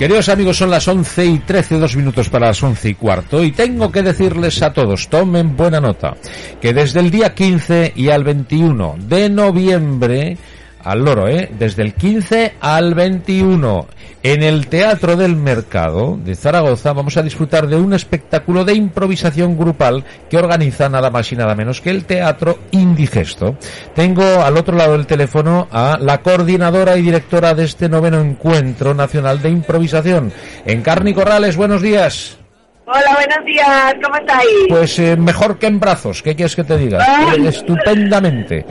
Queridos 0.00 0.30
amigos, 0.30 0.56
son 0.56 0.70
las 0.70 0.88
11 0.88 1.26
y 1.26 1.38
13, 1.40 1.78
dos 1.78 1.94
minutos 1.94 2.30
para 2.30 2.46
las 2.46 2.62
11 2.62 2.88
y 2.88 2.94
cuarto, 2.94 3.44
y 3.44 3.52
tengo 3.52 3.92
que 3.92 4.02
decirles 4.02 4.62
a 4.62 4.72
todos, 4.72 5.08
tomen 5.10 5.54
buena 5.54 5.78
nota, 5.78 6.16
que 6.58 6.72
desde 6.72 7.00
el 7.00 7.10
día 7.10 7.34
15 7.34 7.92
y 7.96 8.08
al 8.08 8.24
21 8.24 8.96
de 8.98 9.28
noviembre 9.28 10.38
al 10.84 11.04
loro, 11.04 11.28
¿eh? 11.28 11.50
Desde 11.58 11.82
el 11.82 11.94
15 11.94 12.54
al 12.60 12.94
21 12.94 13.86
en 14.22 14.42
el 14.42 14.66
Teatro 14.66 15.16
del 15.16 15.36
Mercado 15.36 16.18
de 16.22 16.34
Zaragoza 16.34 16.92
vamos 16.92 17.16
a 17.16 17.22
disfrutar 17.22 17.66
de 17.68 17.76
un 17.76 17.94
espectáculo 17.94 18.64
de 18.64 18.74
improvisación 18.74 19.56
grupal 19.56 20.04
que 20.28 20.36
organiza 20.36 20.88
nada 20.88 21.10
más 21.10 21.32
y 21.32 21.36
nada 21.36 21.54
menos 21.54 21.80
que 21.80 21.90
el 21.90 22.04
Teatro 22.04 22.58
Indigesto. 22.72 23.56
Tengo 23.94 24.42
al 24.42 24.56
otro 24.56 24.76
lado 24.76 24.92
del 24.92 25.06
teléfono 25.06 25.68
a 25.70 25.98
la 26.00 26.20
coordinadora 26.20 26.96
y 26.98 27.02
directora 27.02 27.54
de 27.54 27.64
este 27.64 27.88
noveno 27.88 28.20
encuentro 28.20 28.94
nacional 28.94 29.40
de 29.40 29.50
improvisación, 29.50 30.32
Encarni 30.66 31.14
Corrales. 31.14 31.56
Buenos 31.56 31.80
días. 31.80 32.39
Hola, 32.86 33.14
buenos 33.14 33.44
días, 33.44 33.94
¿cómo 34.02 34.16
estáis? 34.16 34.48
Pues 34.68 34.98
eh, 34.98 35.16
mejor 35.16 35.58
que 35.58 35.66
en 35.66 35.78
brazos, 35.78 36.22
¿qué 36.22 36.34
quieres 36.34 36.56
que 36.56 36.64
te 36.64 36.76
diga? 36.76 36.98
Ah. 37.00 37.34
Estupendamente. 37.46 38.64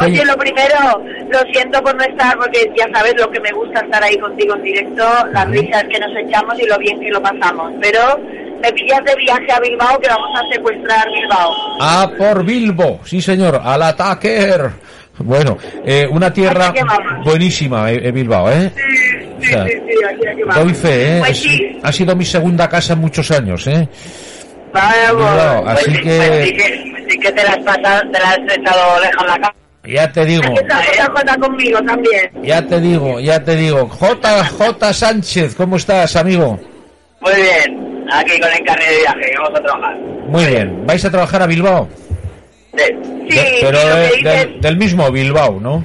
Oye, 0.00 0.24
lo 0.24 0.36
primero, 0.36 1.02
lo 1.30 1.38
siento 1.52 1.82
por 1.82 1.94
no 1.94 2.04
estar, 2.04 2.36
porque 2.36 2.70
ya 2.76 2.86
sabes 2.92 3.14
lo 3.16 3.30
que 3.30 3.40
me 3.40 3.50
gusta 3.52 3.80
estar 3.80 4.02
ahí 4.02 4.18
contigo 4.18 4.54
en 4.56 4.62
directo, 4.64 5.04
las 5.32 5.48
risas 5.48 5.84
que 5.84 5.98
nos 5.98 6.10
echamos 6.16 6.60
y 6.60 6.66
lo 6.66 6.78
bien 6.78 7.00
que 7.00 7.10
lo 7.10 7.22
pasamos. 7.22 7.72
Pero 7.80 8.18
me 8.60 8.72
pillas 8.72 9.04
de 9.04 9.14
viaje 9.16 9.52
a 9.52 9.60
Bilbao 9.60 9.98
que 9.98 10.08
vamos 10.08 10.30
a 10.36 10.52
secuestrar 10.52 11.06
Bilbao. 11.10 11.54
Ah, 11.80 12.10
por 12.18 12.44
Bilbo, 12.44 13.00
sí 13.04 13.22
señor, 13.22 13.60
al 13.64 13.82
ataque. 13.82 14.58
Bueno, 15.18 15.56
eh, 15.84 16.08
una 16.10 16.32
tierra 16.32 16.74
buenísima, 17.24 17.90
eh, 17.92 18.10
Bilbao, 18.10 18.50
¿eh? 18.50 18.72
Sí, 18.74 18.93
sí, 19.46 19.72
sí, 19.88 20.04
aquí, 20.08 20.26
aquí 20.28 20.42
vamos. 20.46 20.64
Doy 20.64 20.74
fe, 20.74 21.16
¿eh? 21.18 21.20
Pues. 21.20 21.46
Ha 21.82 21.92
sido 21.92 22.16
mi 22.16 22.24
segunda 22.24 22.68
casa 22.68 22.92
en 22.94 22.98
muchos 23.00 23.30
años, 23.30 23.66
¿eh? 23.66 23.88
Vamos, 24.72 25.68
así 25.68 25.90
sí, 25.94 26.00
que- 26.02 26.18
pues 26.18 26.44
sí 26.48 26.52
que, 26.52 27.04
sí 27.10 27.18
que 27.18 27.32
te 27.32 27.44
la 27.44 27.50
has 27.50 27.58
pasado, 27.58 28.02
te 28.10 28.18
la 28.20 28.28
has 28.30 28.38
echado 28.38 29.00
lejos 29.00 29.20
en 29.22 29.26
la 29.26 29.34
cama. 29.34 29.54
Ya 29.86 30.10
te 30.10 30.24
digo, 30.24 30.42
conmigo 31.40 31.78
también. 31.82 32.30
ya 32.42 32.66
te 32.66 32.80
digo, 32.80 33.20
ya 33.20 33.44
te 33.44 33.54
digo. 33.54 33.88
JJ 33.90 34.92
Sánchez, 34.94 35.54
¿cómo 35.54 35.76
estás, 35.76 36.16
amigo? 36.16 36.58
Muy 37.20 37.34
bien, 37.34 38.04
aquí 38.12 38.40
con 38.40 38.50
el 38.50 38.64
carnet 38.64 38.88
de 38.88 38.96
viaje, 38.98 39.32
vamos 39.36 39.60
a 39.60 39.62
trabajar. 39.62 39.96
Muy 40.28 40.46
bien. 40.46 40.86
¿Vais 40.86 41.04
a 41.04 41.10
trabajar 41.10 41.42
a 41.42 41.46
Bilbao? 41.46 41.88
Sí, 42.76 42.78
De- 43.36 43.58
pero 43.60 43.78
de- 43.96 44.06
dices, 44.08 44.22
del, 44.24 44.60
del 44.60 44.76
mismo 44.76 45.10
Bilbao, 45.10 45.60
¿no? 45.60 45.84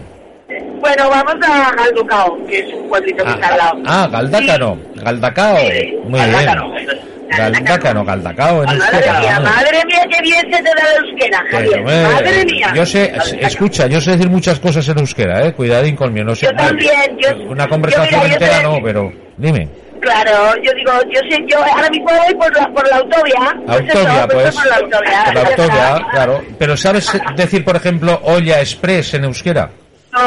Bueno, 0.80 1.10
vamos 1.10 1.36
a 1.48 1.72
Galducao, 1.76 2.38
que 2.48 2.60
es 2.60 2.74
un 2.74 2.88
pueblito 2.90 3.24
que 3.24 3.32
está 3.32 3.48
al 3.50 3.58
lado. 3.58 3.80
Ah, 3.86 4.08
Galdácano, 4.12 4.78
Galdacao. 4.96 5.58
Sí, 5.58 5.96
Muy 6.06 6.20
Galdácano, 6.20 6.72
bien. 6.72 6.90
eso. 6.90 6.98
Galdacano, 7.30 8.06
Galdacao 8.06 8.64
en 8.64 8.78
Madre 8.78 8.98
euskera, 8.98 9.20
mía, 9.20 9.40
madre 9.40 9.86
mía, 9.86 10.06
qué 10.10 10.22
bien 10.24 10.42
se 10.52 10.64
te 10.64 10.64
da 10.64 10.74
la 10.76 11.08
euskera, 11.08 11.44
Javier. 11.52 11.80
eh, 11.88 12.08
Madre 12.12 12.46
mía. 12.46 12.72
Yo 12.76 12.86
sé, 12.86 13.14
escucha, 13.42 13.86
yo 13.88 14.02
sé 14.02 14.12
decir 14.12 14.30
muchas 14.30 14.60
cosas 14.60 14.88
en 14.90 14.98
euskera, 15.00 15.46
eh, 15.46 15.54
cuidadín 15.54 15.96
conmigo, 15.96 16.26
no 16.26 16.36
sé. 16.36 16.48
Yo 16.48 16.54
también, 16.56 17.18
yo- 17.20 17.36
Una 17.52 17.68
conversación 17.68 18.20
yo 18.22 18.24
mira, 18.24 18.34
entera 18.34 18.62
no, 18.64 18.80
pero 18.84 19.12
dime. 19.38 19.70
Claro, 20.02 20.56
yo 20.64 20.72
digo, 20.74 20.92
yo 21.14 21.20
sé, 21.30 21.44
yo 21.48 21.58
ahora 21.64 21.90
mismo 21.90 22.08
voy 22.08 22.34
por 22.34 22.56
la, 22.58 22.68
por 22.70 22.90
la 22.90 22.98
autovía. 22.98 23.56
Pues 23.68 23.82
eso, 23.90 23.98
Autovia, 24.00 24.28
pues 24.28 24.44
pues. 24.44 24.56
por 24.56 24.68
la 24.68 24.76
autovia. 24.78 25.24
por 25.26 25.34
la 25.36 25.42
autovia, 25.50 26.08
claro. 26.12 26.42
Pero 26.58 26.78
¿sabes 26.78 27.12
decir, 27.36 27.64
por 27.66 27.76
ejemplo, 27.76 28.20
olla 28.24 28.60
express 28.62 29.14
en 29.16 29.26
euskera? 29.26 29.70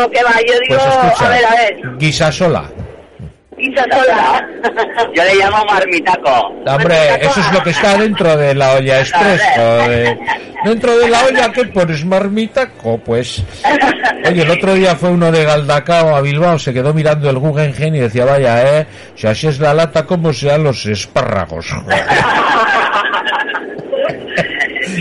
No, 0.00 0.10
que 0.10 0.22
va, 0.24 0.32
yo 0.46 0.54
digo, 0.68 0.80
Pues 0.80 0.96
escucha. 1.04 1.26
a 1.26 1.28
ver, 1.28 1.44
a 1.46 1.54
ver. 1.54 1.98
Guisasola. 1.98 2.64
Pizza 3.54 3.84
sola. 3.92 4.48
Yo 5.14 5.22
le 5.22 5.34
llamo 5.36 5.64
marmitaco. 5.66 6.30
Hombre, 6.66 6.96
eso 7.20 7.38
es 7.38 7.52
lo 7.52 7.62
que 7.62 7.70
está 7.70 7.96
dentro 7.96 8.36
de 8.36 8.54
la 8.56 8.72
olla 8.72 9.00
express. 9.02 9.40
joder. 9.54 10.18
Dentro 10.64 10.98
de 10.98 11.08
la 11.08 11.24
olla, 11.26 11.52
¿qué 11.52 11.64
pones? 11.66 12.04
Marmitaco, 12.04 12.98
pues. 12.98 13.40
Oye, 14.28 14.42
el 14.42 14.50
otro 14.50 14.74
día 14.74 14.96
fue 14.96 15.10
uno 15.10 15.30
de 15.30 15.44
Galdacao 15.44 16.16
a 16.16 16.20
Bilbao, 16.22 16.58
se 16.58 16.72
quedó 16.72 16.92
mirando 16.92 17.30
el 17.30 17.38
Guggenheim 17.38 17.94
y 17.94 18.00
decía, 18.00 18.24
vaya, 18.24 18.80
eh, 18.80 18.86
si 19.14 19.26
así 19.28 19.46
es 19.46 19.60
la 19.60 19.74
lata, 19.74 20.06
¿cómo 20.06 20.32
sean 20.32 20.64
los 20.64 20.84
espárragos? 20.86 21.66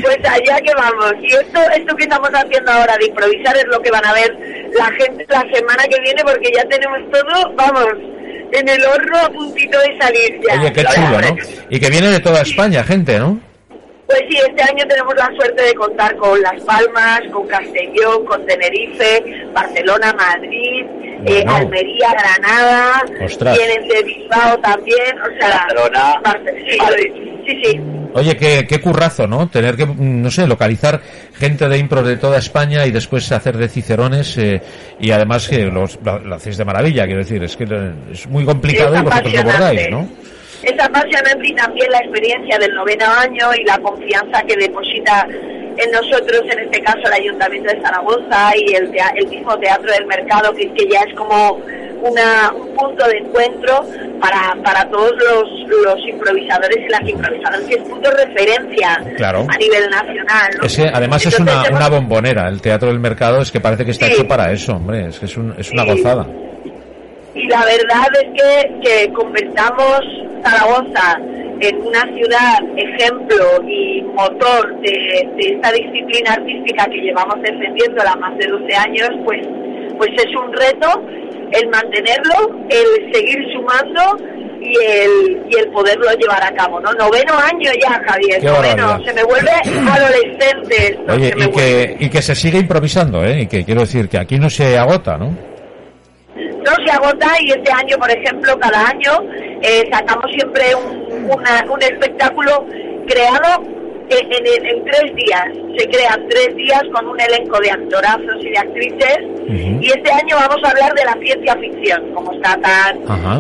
Pues 0.04 0.18
allá 0.24 0.60
que 0.62 0.74
vamos. 0.76 1.14
Y 1.22 1.28
esto, 1.34 1.60
esto 1.76 1.96
que 1.96 2.04
estamos 2.04 2.30
haciendo 2.34 2.72
ahora 2.72 2.96
de 2.98 3.06
improvisar 3.08 3.56
es 3.58 3.66
lo 3.68 3.80
que 3.82 3.92
van 3.92 4.06
a 4.06 4.14
ver 4.14 4.32
la 4.74 4.86
gente 4.86 5.26
la 5.30 5.42
semana 5.54 5.84
que 5.90 6.00
viene 6.02 6.22
porque 6.24 6.52
ya 6.54 6.64
tenemos 6.66 7.00
todo, 7.12 7.54
vamos, 7.56 7.88
en 8.52 8.68
el 8.68 8.86
horno 8.86 9.18
a 9.18 9.30
puntito 9.30 9.80
de 9.80 9.98
salir 10.00 10.40
ya. 10.48 10.60
Oye, 10.60 10.74
qué 10.74 10.84
chulo, 10.86 11.22
¿no? 11.22 11.36
Y 11.70 11.80
que 11.80 11.90
viene 11.90 12.10
de 12.10 12.20
toda 12.20 12.42
España, 12.42 12.84
gente, 12.84 13.18
¿no? 13.20 13.40
Pues 14.08 14.24
sí, 14.30 14.38
este 14.38 14.62
año 14.64 14.86
tenemos 14.90 15.16
la 15.16 15.32
suerte 15.38 15.64
de 15.64 15.74
contar 15.74 16.16
con 16.18 16.42
Las 16.42 16.62
Palmas, 16.64 17.22
con 17.32 17.48
Castellón, 17.48 18.26
con 18.26 18.46
Tenerife, 18.46 19.24
Barcelona, 19.54 20.14
Madrid, 20.14 20.86
eh. 21.26 21.46
Almería, 21.48 22.10
Granada, 22.12 23.04
Ostras. 23.24 23.58
vienen 23.58 23.88
de 23.88 24.04
Bilbao 24.04 24.58
también, 24.60 25.22
o 25.22 25.40
sea, 25.40 25.66
Barcelona, 25.70 26.22
sí, 26.68 26.78
sí, 27.48 27.62
sí. 27.64 28.01
Oye, 28.14 28.36
qué, 28.36 28.66
qué 28.68 28.80
currazo, 28.80 29.28
¿no? 29.28 29.48
Tener 29.48 29.76
que, 29.76 29.86
mm, 29.86 30.22
no 30.22 30.32
sé, 30.32 30.48
localizar 30.48 31.00
gente 31.34 31.68
de 31.68 31.78
impro 31.78 32.04
de 32.04 32.18
toda 32.18 32.38
España 32.38 32.86
y 32.86 32.92
después 32.92 33.32
hacer 33.32 33.58
de 33.58 33.70
cicerones 33.70 34.38
eh, 34.38 34.62
y 35.00 35.12
además 35.12 35.48
que 35.48 35.66
los, 35.66 36.00
lo, 36.04 36.20
lo 36.20 36.36
hacéis 36.36 36.58
de 36.58 36.66
maravilla, 36.66 37.06
quiero 37.06 37.20
decir, 37.20 37.44
es 37.44 37.56
que 37.56 37.66
es 38.12 38.28
muy 38.28 38.46
complicado 38.46 38.94
Es 38.96 39.02
y 39.02 39.04
vosotros 39.04 39.34
lo 39.34 39.44
bordáis, 39.44 39.90
¿no? 39.90 40.08
Es 40.64 40.80
apasionante 40.80 41.48
y 41.48 41.56
también 41.56 41.92
la 41.92 41.98
experiencia 42.00 42.58
del 42.60 42.74
noveno 42.76 43.06
año 43.06 43.50
y 43.58 43.64
la 43.64 43.80
confianza 43.80 44.44
que 44.44 44.56
deposita 44.58 45.28
en 45.78 45.92
nosotros, 45.92 46.42
en 46.52 46.60
este 46.60 46.82
caso 46.82 47.00
el 47.06 47.14
Ayuntamiento 47.14 47.74
de 47.74 47.82
Zaragoza 47.82 48.52
y 48.56 48.76
el, 48.76 48.92
el 49.16 49.28
mismo 49.28 49.58
Teatro 49.58 49.92
del 49.92 50.06
Mercado, 50.06 50.54
que, 50.54 50.72
que 50.74 50.88
ya 50.88 51.00
es 51.00 51.16
como 51.16 51.60
una, 52.04 52.52
un 52.54 52.76
punto 52.76 53.08
de 53.08 53.18
encuentro 53.18 53.86
para, 54.22 54.56
para 54.64 54.88
todos 54.90 55.12
los, 55.18 55.44
los 55.86 56.08
improvisadores 56.08 56.78
y 56.78 56.90
las 56.90 57.10
improvisadoras, 57.10 57.62
que 57.68 57.74
es 57.76 57.82
punto 57.82 58.10
de 58.10 58.26
referencia 58.26 59.04
Claro. 59.18 59.48
a 59.50 59.58
nivel 59.58 59.90
nacional. 59.90 60.50
¿no? 60.60 60.64
Es 60.66 60.76
que 60.78 60.88
además 60.94 61.26
es 61.26 61.40
una, 61.40 61.52
hemos- 61.66 61.70
una 61.72 61.90
bombonera, 61.90 62.48
el 62.48 62.62
Teatro 62.62 62.90
del 62.90 63.00
Mercado 63.00 63.42
es 63.42 63.52
que 63.52 63.60
parece 63.60 63.84
que 63.84 63.92
está 63.92 64.06
Sí. 64.06 64.14
hecho 64.14 64.28
para 64.28 64.52
eso, 64.52 64.74
hombre, 64.76 65.08
es 65.08 65.20
que 65.20 65.26
es, 65.26 65.36
un- 65.38 65.56
es 65.58 65.72
una 65.72 65.84
gozada. 65.86 66.26
y 67.34 67.48
la 67.48 67.64
verdad 67.66 68.08
es 68.22 68.30
que, 68.42 68.80
que 68.82 69.14
convertamos 69.14 70.00
Zaragoza 70.44 71.18
en 71.62 71.76
una 71.82 72.02
ciudad 72.14 72.60
ejemplo 72.76 73.46
y 73.68 74.02
motor 74.02 74.76
de, 74.82 74.92
de 75.38 75.54
esta 75.56 75.72
disciplina 75.72 76.34
artística 76.34 76.86
que 76.86 76.98
llevamos 76.98 77.36
defendiéndola 77.42 78.16
más 78.16 78.36
de 78.38 78.48
12 78.48 78.76
años, 78.76 79.10
pues, 79.24 79.40
pues 79.98 80.10
es 80.18 80.36
un 80.36 80.52
reto 80.52 81.06
el 81.52 81.70
mantenerlo, 81.70 82.66
el 82.70 83.14
seguir 83.14 83.38
sumando 83.54 84.18
y 84.62 84.74
el, 84.86 85.42
y 85.50 85.58
el 85.58 85.68
poderlo 85.72 86.12
llevar 86.20 86.44
a 86.44 86.52
cabo, 86.56 86.80
¿no? 86.80 86.92
Noveno 86.94 87.34
año 87.38 87.72
ya, 87.82 88.00
Javier, 88.08 88.40
Qué 88.40 88.46
noveno, 88.48 88.88
barbaridad. 88.88 89.08
se 89.08 89.14
me 89.14 89.24
vuelve 89.24 89.52
adolescente 89.92 90.76
esto, 90.94 91.14
Oye, 91.14 91.30
se 91.30 91.36
me 91.36 91.44
y 91.44 91.48
vuelve. 91.48 91.96
que, 91.98 92.06
y 92.06 92.10
que 92.10 92.22
se 92.22 92.36
sigue 92.36 92.60
improvisando, 92.60 93.24
¿eh? 93.24 93.42
Y 93.42 93.48
que 93.48 93.64
quiero 93.66 93.82
decir 93.82 94.08
que 94.08 94.18
aquí 94.20 94.38
no 94.40 94.50
se 94.50 94.78
agota, 94.78 95.18
¿no? 95.18 95.36
no 96.36 96.72
se 96.86 96.92
agota 96.92 97.28
y 97.42 97.50
este 97.50 97.72
año, 97.72 97.98
por 97.98 98.12
ejemplo, 98.12 98.56
cada 98.60 98.88
año 98.88 99.12
eh, 99.64 99.84
sacamos 99.92 100.26
siempre 100.32 100.64
un, 100.76 101.26
una- 101.26 101.66
un 101.68 101.82
espectáculo 101.82 102.66
creado 103.08 103.64
en, 104.20 104.84
tres 104.86 105.16
días. 105.16 105.46
Se 105.78 105.88
crean 105.90 106.28
tres 106.30 106.56
días 106.56 106.84
con 106.94 107.08
un 107.08 107.20
elenco 107.20 107.60
de 107.60 107.72
actorazos 107.72 108.44
y 108.44 108.50
de 108.50 108.58
actrices 108.58 109.18
y 109.82 109.88
este 109.88 110.12
año 110.12 110.36
vamos 110.38 110.64
a 110.64 110.70
hablar 110.72 110.94
de 110.94 111.04
la 111.06 111.14
ciencia 111.22 111.56
ficción, 111.58 112.12
como 112.14 112.32
está 112.34 112.58
tan 112.62 112.98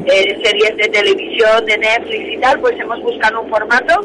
eh, 0.07 0.38
series 0.44 0.75
de 0.77 0.88
televisión, 0.89 1.65
de 1.65 1.77
Netflix 1.77 2.33
y 2.33 2.38
tal, 2.38 2.59
pues 2.59 2.77
hemos 2.79 3.01
buscado 3.01 3.41
un 3.41 3.50
formato 3.50 4.01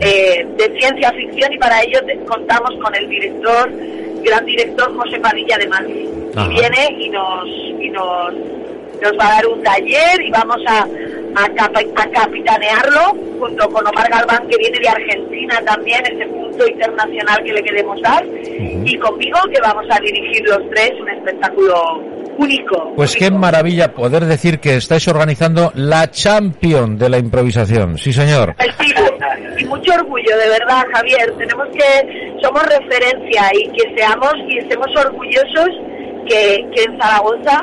eh, 0.00 0.46
de 0.56 0.78
ciencia 0.78 1.10
ficción 1.12 1.52
y 1.52 1.58
para 1.58 1.82
ello 1.82 2.00
te- 2.06 2.16
contamos 2.20 2.70
con 2.82 2.94
el 2.94 3.08
director, 3.08 3.70
gran 4.22 4.44
director 4.46 4.96
José 4.96 5.18
Padilla 5.20 5.58
de 5.58 5.68
Madrid. 5.68 6.08
Ajá. 6.36 6.46
Y 6.46 6.54
viene 6.54 6.96
y 7.00 7.08
nos, 7.10 7.46
y 7.80 7.88
nos, 7.90 8.34
nos 9.02 9.12
va 9.12 9.26
a 9.26 9.34
dar 9.34 9.46
un 9.46 9.62
taller 9.62 10.22
y 10.22 10.30
vamos 10.30 10.58
a, 10.66 10.86
a, 11.34 11.44
a 11.44 12.10
capitanearlo 12.10 13.00
junto 13.38 13.68
con 13.70 13.86
Omar 13.86 14.08
Galván 14.08 14.48
que 14.48 14.56
viene 14.56 14.78
de 14.78 14.88
Argentina 14.88 15.60
también, 15.66 16.02
es 16.06 16.26
un 16.26 16.42
punto 16.42 16.66
internacional 16.66 17.42
que 17.44 17.52
le 17.52 17.62
queremos 17.62 18.00
dar 18.00 18.24
y 18.24 18.96
conmigo 18.98 19.38
que 19.52 19.60
vamos 19.60 19.84
a 19.90 19.98
dirigir 20.00 20.42
los 20.46 20.60
tres 20.70 20.92
un 21.00 21.08
espectáculo 21.08 22.22
único. 22.38 22.92
Pues 22.96 23.16
qué 23.16 23.30
maravilla 23.30 23.92
poder 23.92 24.24
decir 24.24 24.58
que 24.60 24.76
estáis 24.76 25.06
organizando 25.08 25.72
la 25.74 26.10
champion 26.10 26.96
de 26.96 27.08
la 27.08 27.18
improvisación. 27.18 27.98
Sí, 27.98 28.12
señor. 28.12 28.54
Y 29.58 29.64
mucho 29.64 29.92
orgullo, 29.92 30.36
de 30.38 30.48
verdad, 30.48 30.84
Javier. 30.94 31.34
Tenemos 31.36 31.68
que, 31.68 32.38
somos 32.42 32.62
referencia 32.62 33.50
y 33.54 33.68
que 33.70 33.94
seamos 33.96 34.34
y 34.48 34.58
estemos 34.58 34.88
orgullosos 34.96 35.68
que, 36.26 36.66
que 36.74 36.84
en 36.84 36.98
Zaragoza 36.98 37.60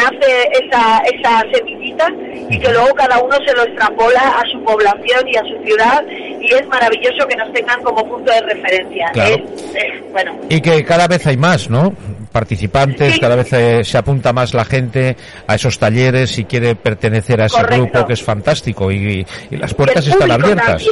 nace 0.00 0.48
esa, 0.52 0.98
esa 0.98 1.42
semillita 1.52 2.08
y 2.48 2.58
que 2.58 2.72
luego 2.72 2.94
cada 2.94 3.18
uno 3.22 3.36
se 3.46 3.54
lo 3.54 3.62
extrapola 3.64 4.20
a 4.38 4.42
su 4.50 4.62
población 4.64 5.28
y 5.28 5.36
a 5.36 5.42
su 5.42 5.64
ciudad 5.64 6.04
y 6.40 6.54
es 6.54 6.66
maravilloso 6.68 7.26
que 7.28 7.36
nos 7.36 7.52
tengan 7.52 7.82
como 7.82 8.04
punto 8.08 8.32
de 8.32 8.40
referencia. 8.40 9.12
bueno. 10.12 10.38
Y 10.48 10.60
que 10.60 10.84
cada 10.84 11.06
vez 11.06 11.26
hay 11.26 11.36
más, 11.36 11.68
¿no? 11.68 11.92
Participantes, 12.32 13.18
cada 13.18 13.36
vez 13.36 13.52
eh, 13.52 13.84
se 13.84 13.98
apunta 13.98 14.32
más 14.32 14.54
la 14.54 14.64
gente 14.64 15.16
a 15.46 15.54
esos 15.56 15.78
talleres 15.78 16.38
y 16.38 16.44
quiere 16.44 16.76
pertenecer 16.76 17.40
a 17.42 17.46
ese 17.46 17.62
grupo 17.62 18.06
que 18.06 18.14
es 18.14 18.22
fantástico 18.22 18.90
y, 18.90 19.26
las 19.50 19.74
puertas 19.74 20.06
están 20.06 20.30
abiertas. 20.30 20.86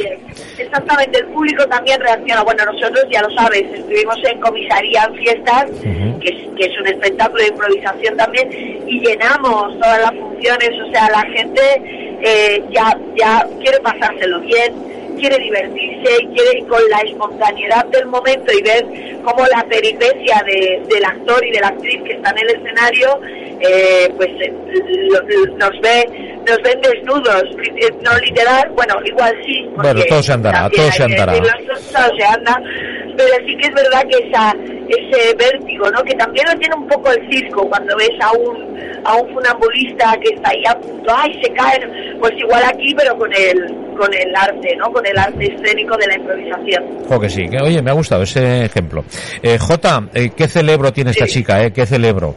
Exactamente, 0.71 1.17
el 1.17 1.25
público 1.29 1.65
también 1.65 1.99
reacciona. 1.99 2.43
Bueno, 2.43 2.63
nosotros 2.65 3.03
ya 3.09 3.23
lo 3.23 3.31
sabes, 3.31 3.63
estuvimos 3.73 4.17
en 4.23 4.39
comisaría 4.39 5.03
en 5.03 5.15
fiestas, 5.15 5.65
que, 5.81 6.29
es, 6.29 6.37
que 6.55 6.65
es 6.65 6.79
un 6.79 6.87
espectáculo 6.87 7.41
de 7.41 7.49
improvisación 7.49 8.15
también, 8.15 8.49
y 8.87 8.99
llenamos 8.99 9.79
todas 9.79 9.99
las 9.99 10.13
funciones, 10.13 10.69
o 10.79 10.91
sea, 10.91 11.09
la 11.09 11.23
gente 11.33 11.61
eh, 12.21 12.63
ya, 12.69 12.95
ya 13.17 13.47
quiere 13.59 13.79
pasárselo 13.79 14.41
bien 14.41 14.99
quiere 15.19 15.37
divertirse, 15.37 16.27
quiere 16.33 16.65
con 16.67 16.79
la 16.89 16.99
espontaneidad 16.99 17.85
del 17.87 18.05
momento 18.05 18.53
y 18.57 18.63
ver 18.63 18.85
cómo 19.21 19.45
la 19.47 19.65
peripecia 19.65 20.41
del 20.45 21.03
actor 21.03 21.45
y 21.45 21.51
de 21.51 21.59
la 21.59 21.67
actriz 21.67 22.01
que 22.03 22.13
está 22.13 22.29
en 22.29 22.37
el 22.37 22.49
escenario, 22.55 23.19
eh, 23.59 24.13
pues 24.15 24.29
eh, 24.39 24.53
nos 25.57 25.81
ve 25.81 26.28
nos 26.47 26.57
ven 26.63 26.81
desnudos, 26.81 27.43
eh, 27.81 27.89
no 28.01 28.17
literal, 28.19 28.69
bueno, 28.75 28.95
igual 29.05 29.33
sí. 29.45 29.65
Bueno, 29.75 30.01
todo 30.07 30.23
se 30.23 30.33
andará, 30.33 30.69
todo 30.69 30.91
se 30.91 31.03
andará. 31.03 31.33
todo 31.33 32.17
se 32.17 32.25
anda, 32.25 32.61
pero 33.17 33.33
sí 33.45 33.55
que 33.57 33.67
es 33.67 33.73
verdad 33.73 34.03
que 34.09 34.27
esa, 34.27 34.55
ese 34.87 35.35
vértigo, 35.35 35.89
¿no? 35.91 36.03
Que 36.03 36.15
también 36.15 36.45
lo 36.51 36.57
tiene 36.57 36.75
un 36.75 36.87
poco 36.87 37.11
el 37.11 37.29
circo 37.31 37.67
cuando 37.67 37.95
ves 37.97 38.11
a 38.21 38.31
un, 38.31 38.79
a 39.03 39.15
un 39.15 39.33
funambulista 39.33 40.15
que 40.21 40.35
está 40.35 40.49
ahí 40.49 40.63
a 40.67 40.79
punto, 40.79 41.13
ay, 41.15 41.39
se 41.43 41.51
cae, 41.53 41.79
pues 42.19 42.33
igual 42.37 42.63
aquí, 42.63 42.93
pero 42.95 43.17
con 43.17 43.31
el, 43.33 43.75
con 43.97 44.13
el 44.13 44.35
arte, 44.35 44.75
¿no? 44.77 44.91
Con 44.91 45.05
el 45.05 45.17
arte 45.17 45.53
escénico 45.53 45.97
de 45.97 46.07
la 46.07 46.15
improvisación. 46.15 46.83
Jo, 47.07 47.19
que 47.19 47.29
sí, 47.29 47.49
que, 47.49 47.57
oye, 47.59 47.81
me 47.81 47.91
ha 47.91 47.93
gustado 47.93 48.23
ese 48.23 48.65
ejemplo. 48.65 49.03
Eh, 49.43 49.57
Jota, 49.59 50.03
eh, 50.13 50.31
¿qué 50.35 50.47
celebro 50.47 50.93
tiene 50.93 51.11
esta 51.11 51.27
chica, 51.27 51.63
eh? 51.63 51.71
¿Qué 51.71 51.85
celebro? 51.85 52.35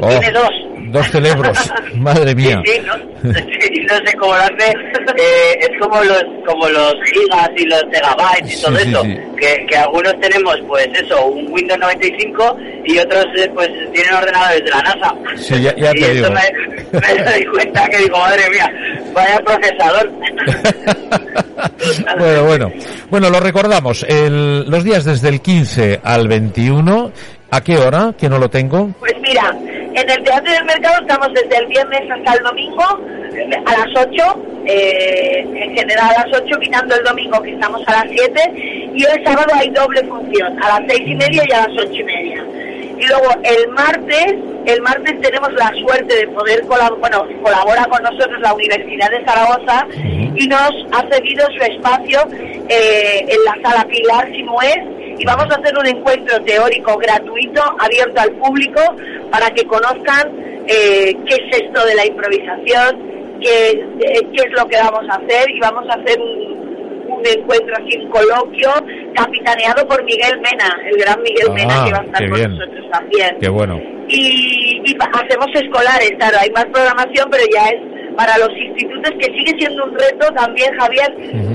Tiene, 0.00 0.20
tiene 0.20 0.38
dos. 0.38 0.50
Dos 0.90 1.08
celebros, 1.10 1.72
madre 1.94 2.34
mía. 2.34 2.60
Sí, 2.64 2.80
¿no? 2.84 2.96
no 2.96 4.06
sé 4.06 4.16
cómo 4.18 4.34
lo 4.34 4.42
hace, 4.42 4.74
eh, 5.16 5.58
es 5.60 5.70
como 5.78 6.02
los 6.02 6.24
como 6.44 6.68
los 6.68 6.94
gigas 7.04 7.50
y 7.56 7.64
los 7.66 7.82
tegabytes 7.90 8.58
y 8.58 8.62
todo 8.62 8.78
eso, 8.78 9.02
Que, 9.38 9.66
que 9.66 9.76
algunos 9.76 10.18
tenemos 10.20 10.56
pues 10.66 10.88
eso, 10.94 11.26
un 11.26 11.52
Windows 11.52 11.78
95 11.78 12.56
y 12.86 12.98
otros 12.98 13.26
eh, 13.36 13.48
pues 13.54 13.68
tienen 13.92 14.14
ordenadores 14.14 14.64
de 14.64 14.70
la 14.70 14.82
NASA. 14.82 15.14
Sí, 15.36 15.62
ya, 15.62 15.74
ya 15.76 15.92
y 15.94 16.00
te 16.00 16.14
digo. 16.14 16.28
Me, 16.30 17.00
me 17.00 17.22
doy 17.30 17.44
cuenta 17.46 17.88
que 17.88 17.98
digo, 17.98 18.18
madre 18.18 18.50
mía, 18.50 18.72
vaya 19.12 19.38
procesador. 19.44 20.10
bueno, 22.18 22.44
bueno. 22.44 22.72
Bueno, 23.10 23.30
lo 23.30 23.40
recordamos, 23.40 24.04
el, 24.08 24.68
los 24.68 24.82
días 24.82 25.04
desde 25.04 25.28
el 25.28 25.40
15 25.40 26.00
al 26.02 26.26
21, 26.26 27.12
¿a 27.50 27.60
qué 27.60 27.76
hora? 27.76 28.14
Que 28.18 28.28
no 28.28 28.38
lo 28.38 28.48
tengo. 28.48 28.90
Pues 28.98 29.14
mira, 29.20 29.54
Teatro 30.30 30.52
del 30.52 30.64
Mercado 30.64 31.00
estamos 31.00 31.28
desde 31.34 31.56
el 31.58 31.66
viernes 31.66 32.02
hasta 32.08 32.34
el 32.34 32.44
domingo 32.44 32.84
a 32.84 33.72
las 33.72 34.06
8, 34.06 34.44
eh, 34.64 35.40
en 35.40 35.76
general 35.76 36.08
a 36.08 36.24
las 36.24 36.40
8, 36.40 36.56
quitando 36.60 36.94
el 36.94 37.02
domingo 37.02 37.42
que 37.42 37.50
estamos 37.50 37.82
a 37.88 37.90
las 37.90 38.04
7, 38.12 38.92
y 38.94 39.02
el 39.02 39.24
sábado 39.24 39.48
hay 39.52 39.70
doble 39.70 40.04
función, 40.04 40.56
a 40.62 40.78
las 40.78 40.88
6 40.88 41.00
y 41.04 41.14
media 41.16 41.42
y 41.48 41.52
a 41.52 41.66
las 41.66 41.76
8 41.76 41.92
y 41.92 42.04
media. 42.04 42.44
Y 42.96 43.06
luego 43.08 43.28
el 43.42 43.68
martes, 43.70 44.34
el 44.66 44.80
martes 44.82 45.20
tenemos 45.20 45.52
la 45.54 45.72
suerte 45.80 46.14
de 46.14 46.28
poder 46.28 46.60
colaborar, 46.64 47.00
bueno, 47.00 47.26
colabora 47.42 47.84
con 47.86 48.00
nosotros 48.04 48.40
la 48.40 48.54
Universidad 48.54 49.10
de 49.10 49.24
Zaragoza 49.24 49.84
y 50.36 50.46
nos 50.46 50.70
ha 50.92 51.08
cedido 51.10 51.44
su 51.58 51.64
espacio 51.64 52.20
eh, 52.68 53.26
en 53.26 53.44
la 53.46 53.68
sala 53.68 53.84
Pilar 53.84 54.30
Sinués 54.30 54.78
y 55.20 55.26
vamos 55.26 55.44
a 55.50 55.60
hacer 55.60 55.76
un 55.78 55.86
encuentro 55.86 56.42
teórico 56.44 56.96
gratuito, 56.96 57.62
abierto 57.78 58.22
al 58.22 58.32
público, 58.32 58.80
para 59.30 59.50
que 59.50 59.66
conozcan 59.66 60.32
eh, 60.66 61.14
qué 61.26 61.34
es 61.34 61.60
esto 61.60 61.84
de 61.84 61.94
la 61.94 62.06
improvisación, 62.06 63.38
qué, 63.38 63.70
eh, 63.70 64.28
qué 64.32 64.42
es 64.46 64.52
lo 64.58 64.66
que 64.66 64.78
vamos 64.78 65.04
a 65.10 65.16
hacer 65.16 65.50
y 65.50 65.60
vamos 65.60 65.84
a 65.90 66.00
hacer 66.00 66.18
un, 66.18 67.12
un 67.12 67.26
encuentro 67.26 67.74
así, 67.76 67.98
un 67.98 68.10
coloquio, 68.10 68.70
capitaneado 69.14 69.86
por 69.86 70.02
Miguel 70.04 70.40
Mena, 70.40 70.74
el 70.90 70.96
gran 70.96 71.20
Miguel 71.20 71.48
Ah, 71.50 71.52
Mena 71.52 71.84
que 71.84 71.92
va 71.92 71.98
a 71.98 72.04
estar 72.04 72.28
con 72.30 72.38
bien. 72.38 72.56
nosotros 72.56 72.90
también. 72.90 73.36
Qué 73.42 73.48
bueno. 73.50 73.78
Y, 74.08 74.96
hacemos 74.98 75.48
escolares, 75.54 76.12
claro, 76.18 76.38
hay 76.40 76.50
más 76.50 76.64
programación, 76.72 77.28
pero 77.30 77.44
ya 77.54 77.68
es 77.68 78.16
para 78.16 78.38
los 78.38 78.50
institutos, 78.56 79.12
que 79.18 79.26
sigue 79.26 79.54
siendo 79.58 79.84
un 79.84 79.92
reto 79.98 80.32
también, 80.34 80.72
Javier, 80.78 81.14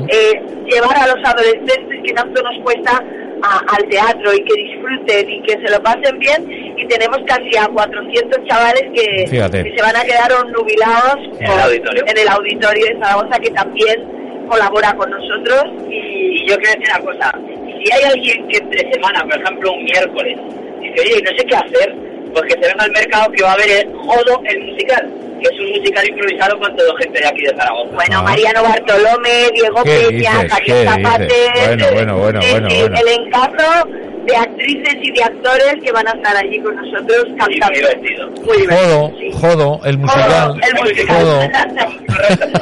eh, 0.10 0.42
llevar 0.68 0.98
a 0.98 1.08
los 1.08 1.18
adolescentes 1.28 2.00
que 2.04 2.14
tanto 2.14 2.42
nos 2.44 2.64
cuesta 2.64 3.04
a- 3.46 3.76
al 3.76 3.88
teatro 3.90 4.34
y 4.34 4.44
que 4.44 4.54
disfruten 4.64 5.30
y 5.30 5.42
que 5.44 5.54
se 5.54 5.72
lo 5.72 5.82
pasen 5.84 6.18
bien. 6.20 6.74
Y 6.78 6.88
tenemos 6.88 7.20
casi 7.28 7.56
a 7.58 7.68
400 7.68 8.44
chavales 8.48 8.84
que, 8.94 9.28
se 9.28 9.40
van 9.82 9.96
a 9.96 10.04
quedar 10.04 10.32
nubilados 10.52 11.18
En 11.40 11.52
el 11.52 11.60
auditorio. 11.60 12.04
en 12.08 12.18
el 12.18 12.28
auditorio 12.28 12.86
de 12.86 13.00
Zaragoza, 13.00 13.40
que 13.40 13.50
también 13.52 14.04
colabora 14.50 14.94
con 14.96 15.10
nosotros. 15.10 15.64
Y, 15.90 16.16
Y 16.46 16.50
yo 16.50 16.58
quiero 16.58 16.80
decir 16.80 16.94
una 16.96 17.06
cosa, 17.12 17.40
si 17.84 17.92
hay 17.92 18.04
alguien 18.04 18.48
que 18.50 18.58
entre 18.58 18.92
semana, 18.94 19.24
por 19.24 19.42
ejemplo 19.42 19.72
un 19.74 19.84
miércoles, 19.86 20.38
dice, 20.82 20.96
oye, 21.02 21.22
no 21.24 21.30
sé 21.38 21.46
qué 21.48 21.56
hacer, 21.56 21.96
pues 22.34 22.44
que 22.44 22.62
se 22.62 22.70
venga 22.70 22.84
al 22.84 22.92
mercado 22.92 23.32
que 23.32 23.42
va 23.44 23.50
a 23.52 23.54
haber 23.54 23.70
el 23.72 23.94
Jodo 23.96 24.42
el 24.46 24.60
musical, 24.66 25.10
que 25.42 25.48
es 25.54 25.60
un 25.60 25.70
musical 25.80 26.08
improvisado 26.10 26.60
con 26.60 26.76
toda 26.76 26.94
gente 27.00 27.20
de 27.20 27.28
aquí 27.28 27.42
de 27.44 27.56
Zaragoza. 27.58 27.92
Bueno, 27.94 28.20
Ah. 28.20 28.24
Mariano 28.24 28.64
Bartolomé, 28.64 29.50
Diego 29.54 29.84
¿Qué 29.84 30.08
Peña? 30.10 30.32
Javier 30.32 30.64
¿Qué 30.66 30.86
Zapate? 30.86 31.52
Bueno, 31.66 32.18
bueno, 32.18 32.40
bueno, 32.40 32.68
el 32.68 33.08
encazo 33.08 33.88
de 34.26 34.36
actrices 34.36 34.96
y 35.04 35.12
de 35.12 35.24
actores 35.24 35.76
que 35.84 35.92
van 35.92 36.08
a 36.08 36.12
estar 36.12 36.36
allí 36.38 36.60
con 36.60 36.76
nosotros 36.76 37.26
muy 37.30 37.38
cantando. 37.60 37.74
divertido. 37.80 38.28
Muy 38.44 38.58
divertido, 38.58 38.88
Jodo, 38.88 39.12
sí. 39.20 39.32
Jodo, 39.34 39.80
el 39.86 39.98
musical. 40.00 40.32
Jodo, 40.32 40.56
el 40.56 40.84
musical. 40.84 41.16
Jodo. 41.18 41.42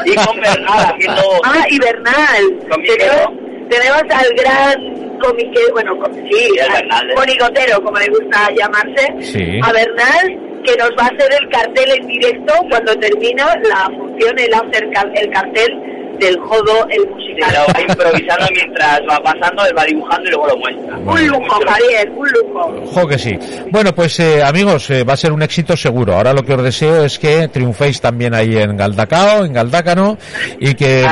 Y 0.05 0.15
con 0.15 0.41
Bernal 0.41 0.85
haciendo... 0.93 1.21
Ah, 1.45 1.65
y 1.69 1.79
Bernal. 1.79 2.43
Tenemos, 2.69 3.29
tenemos 3.69 4.01
al 4.09 4.27
gran 4.35 5.19
comiquero, 5.19 5.71
bueno, 5.71 5.93
sí, 6.29 6.59
al 6.59 6.73
Bernal, 6.81 7.09
¿eh? 7.09 7.13
monigotero, 7.15 7.81
como 7.81 7.97
le 7.99 8.07
gusta 8.09 8.49
llamarse, 8.57 9.13
Sí. 9.21 9.59
a 9.63 9.71
Bernal, 9.71 10.39
que 10.63 10.75
nos 10.77 10.89
va 10.91 11.03
a 11.03 11.07
hacer 11.07 11.29
el 11.41 11.49
cartel 11.49 11.91
en 11.99 12.07
directo 12.07 12.53
cuando 12.69 12.95
termina 12.97 13.45
la 13.69 13.85
función, 13.97 14.37
el, 14.39 14.49
car- 14.91 15.11
el 15.15 15.29
cartel 15.31 15.82
del 16.23 16.39
Jodo, 16.39 16.87
el 16.89 17.09
musical. 17.09 17.53
lo 17.53 17.73
va 17.73 17.81
improvisando 17.81 18.45
mientras 18.53 19.01
va 19.09 19.19
pasando, 19.19 19.65
él 19.65 19.77
va 19.77 19.85
dibujando 19.85 20.27
y 20.27 20.31
luego 20.31 20.47
lo 20.47 20.57
muestra. 20.57 20.97
Un 20.97 21.27
lujo, 21.27 21.59
Javier, 21.67 22.09
un 22.15 22.29
lujo. 22.29 22.85
Jo 22.85 23.07
que 23.07 23.17
sí. 23.17 23.37
Bueno, 23.71 23.93
pues 23.93 24.19
eh, 24.19 24.41
amigos, 24.43 24.89
eh, 24.89 25.03
va 25.03 25.13
a 25.13 25.17
ser 25.17 25.31
un 25.31 25.41
éxito 25.41 25.75
seguro. 25.75 26.15
Ahora 26.15 26.33
lo 26.33 26.43
que 26.43 26.53
os 26.53 26.63
deseo 26.63 27.03
es 27.03 27.19
que 27.19 27.47
triunféis 27.47 28.01
también 28.01 28.33
ahí 28.33 28.57
en 28.57 28.77
Galdacao, 28.77 29.45
en 29.45 29.53
Galdácano, 29.53 30.17
y 30.59 30.73
que, 30.75 31.05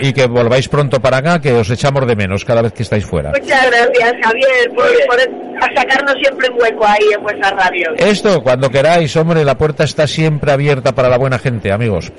y 0.00 0.12
que 0.12 0.26
volváis 0.26 0.68
pronto 0.68 1.00
para 1.00 1.18
acá, 1.18 1.40
que 1.40 1.52
os 1.52 1.70
echamos 1.70 2.06
de 2.06 2.16
menos 2.16 2.44
cada 2.44 2.62
vez 2.62 2.72
que 2.72 2.82
estáis 2.82 3.04
fuera. 3.04 3.30
Muchas 3.30 3.66
gracias, 3.66 4.14
Javier, 4.22 4.70
por, 4.74 4.86
por 5.06 5.20
a 5.62 5.66
sacarnos 5.74 6.14
siempre 6.20 6.48
un 6.50 6.60
hueco 6.60 6.86
ahí 6.86 7.12
en 7.14 7.22
vuestra 7.22 7.50
radio. 7.50 7.92
Esto, 7.96 8.42
cuando 8.42 8.70
queráis, 8.70 9.14
hombre, 9.16 9.44
la 9.44 9.56
puerta 9.56 9.84
está 9.84 10.06
siempre 10.06 10.52
abierta 10.52 10.92
para 10.92 11.08
la 11.08 11.18
buena 11.18 11.38
gente, 11.38 11.70
amigos. 11.72 12.12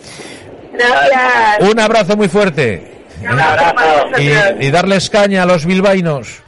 Un 1.60 1.80
abrazo 1.80 2.18
muy 2.18 2.28
fuerte. 2.30 2.92
Un 3.22 3.40
abrazo. 3.40 3.76
Y, 4.20 4.66
y 4.66 4.72
darles 4.72 5.10
caña 5.10 5.44
a 5.44 5.46
los 5.46 5.66
bilbaínos. 5.66 6.42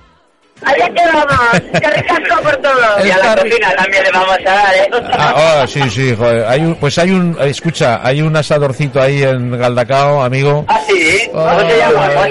Allá 0.64 0.90
quedamos. 0.90 1.62
Qué 1.82 1.90
ricasco 1.90 2.42
por 2.42 2.56
todo. 2.58 3.06
Y 3.06 3.12
a 3.12 3.18
la 3.18 3.36
cocina 3.36 3.76
también 3.76 4.04
le 4.04 4.12
vamos 4.12 4.38
a 4.40 4.44
dar, 4.52 4.74
¿eh? 4.76 4.90
Ah, 5.12 5.62
oh, 5.64 5.68
sí, 5.68 5.82
sí, 5.90 6.16
joder. 6.18 6.46
Hay 6.48 6.62
un, 6.62 6.76
pues 6.76 6.98
hay 6.98 7.12
un, 7.12 7.38
escucha, 7.42 8.00
hay 8.02 8.22
un 8.22 8.36
asadorcito 8.36 9.02
ahí 9.02 9.22
en 9.24 9.52
Galdacao, 9.52 10.24
amigo. 10.24 10.64
Ah, 10.70 10.80
sí. 10.88 11.30
¿Cómo 11.32 11.60
se 11.60 11.78
llama? 11.78 12.10
¿Cómo 12.14 12.24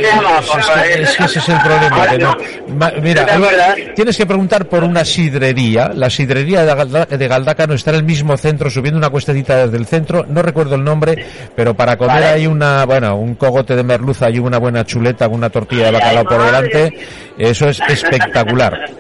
se 0.63 0.71
llama? 0.71 0.85
Es 0.87 0.97
que, 0.97 1.03
es 1.03 1.17
que 1.17 1.25
ese 1.25 1.39
es 1.39 1.49
el 1.51 1.61
problema. 1.61 2.07
que 2.09 2.19
no- 2.19 2.37
Ma- 2.79 2.93
mira, 3.01 3.23
¿Es 3.25 3.41
verdad? 3.41 3.77
tienes 3.95 4.17
que 4.17 4.27
preguntar 4.27 4.67
por 4.67 4.85
una 4.85 5.05
sidrería. 5.05 5.91
La 5.95 6.09
sidrería 6.09 6.65
de, 6.65 6.75
Galda- 6.75 7.07
de 7.07 7.29
Galdácano 7.29 7.75
está 7.75 7.91
en 7.91 7.97
el 7.97 8.05
mismo 8.05 8.37
centro, 8.39 8.71
subiendo 8.71 8.97
una 8.99 9.11
cuestecita 9.11 9.67
desde 9.67 9.77
el 9.77 9.87
centro. 9.87 10.25
No 10.27 10.41
recuerdo 10.41 10.77
el 10.77 10.83
nombre, 10.83 11.27
pero 11.55 11.75
para 11.75 11.97
comer 11.99 12.15
Vale. 12.15 12.27
hay 12.27 12.47
una, 12.47 12.87
bueno, 12.87 13.17
un 13.17 13.35
cogote 13.35 13.77
de 13.77 13.83
merluza 13.85 14.31
y 14.31 14.39
una 14.39 14.59
buena 14.59 14.85
chuleta, 14.85 15.29
una 15.29 15.51
tortilla 15.51 15.87
de 15.87 15.91
bacalao 15.93 16.25
por 16.25 16.43
delante. 16.43 16.99
Eso 17.37 17.69
es 17.69 17.79
espectacular. 17.81 18.14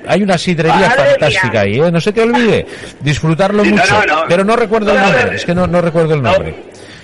Hay 0.06 0.23
una 0.23 0.38
sidrería 0.38 0.88
Madre 0.88 1.11
fantástica 1.11 1.61
ahí, 1.61 1.78
¿eh? 1.80 1.90
No 1.90 2.00
se 2.00 2.12
te 2.12 2.23
olvide. 2.23 2.66
Disfrutarlo 3.00 3.64
Sí, 3.64 3.71
mucho. 3.73 4.06
no, 4.06 4.14
no. 4.16 4.23
Pero 4.28 4.44
no 4.44 4.56
recuerdo 4.56 4.90
el 4.92 4.97
No, 4.97 5.02
no, 5.02 5.06
nombre. 5.09 5.25
no. 5.26 5.33
Es 5.33 5.44
que 5.44 5.54
no, 5.54 5.66
no 5.66 5.80
recuerdo 5.80 6.14
el 6.14 6.23
No, 6.23 6.30
nombre. 6.33 6.54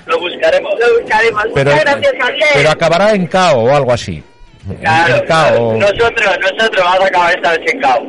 lo 0.06 0.18
buscaremos. 0.20 0.72
Lo 0.78 1.00
buscaremos. 1.00 1.42
Pero, 1.54 1.70
Muchas 1.70 1.84
gracias, 1.84 2.12
Javier. 2.20 2.48
pero 2.54 2.70
acabará 2.70 3.12
en 3.12 3.26
KO 3.26 3.38
o 3.56 3.74
algo 3.74 3.92
así. 3.92 4.22
En- 4.68 4.76
Claro, 4.76 5.16
en 5.16 5.26
KO. 5.26 5.76
nosotros, 5.78 6.38
nosotros 6.40 6.84
vamos 6.84 7.00
a 7.00 7.06
acabar 7.06 7.34
esta 7.34 7.50
vez 7.52 7.72
en 7.72 7.80
cao. 7.80 8.06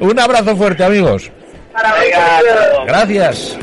Un 0.00 0.18
abrazo 0.20 0.56
fuerte, 0.56 0.84
amigos. 0.84 1.30
Venga. 1.74 2.40
Gracias. 2.86 3.56